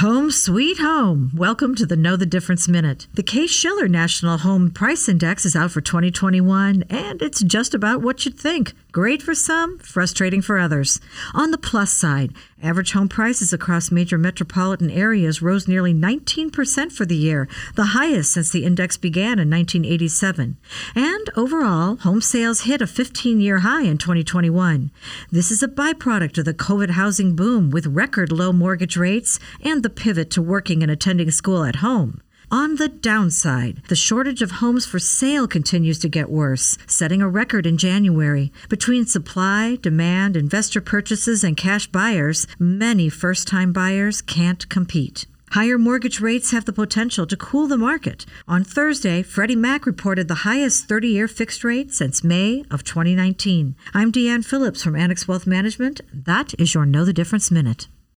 [0.00, 1.30] Home sweet home.
[1.34, 3.06] Welcome to the Know the Difference Minute.
[3.12, 8.00] The Case Shiller National Home Price Index is out for 2021, and it's just about
[8.00, 8.72] what you'd think.
[8.92, 11.00] Great for some, frustrating for others.
[11.34, 17.04] On the plus side, average home prices across major metropolitan areas rose nearly 19% for
[17.04, 20.56] the year, the highest since the index began in 1987.
[20.94, 24.90] And overall, home sales hit a 15 year high in 2021.
[25.30, 29.82] This is a byproduct of the COVID housing boom with record low mortgage rates and
[29.82, 32.20] the pivot to working and attending school at home.
[32.52, 37.28] On the downside, the shortage of homes for sale continues to get worse, setting a
[37.28, 38.50] record in January.
[38.68, 45.26] Between supply, demand, investor purchases, and cash buyers, many first time buyers can't compete.
[45.52, 48.26] Higher mortgage rates have the potential to cool the market.
[48.48, 53.76] On Thursday, Freddie Mac reported the highest 30 year fixed rate since May of 2019.
[53.94, 56.00] I'm Deanne Phillips from Annex Wealth Management.
[56.12, 57.86] That is your Know the Difference Minute.